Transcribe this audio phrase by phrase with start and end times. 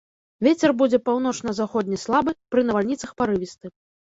[0.45, 3.65] Вецер будзе паўночна-заходні слабы, пры навальніцах парывісты.